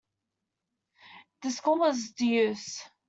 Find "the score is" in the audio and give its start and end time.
1.43-2.13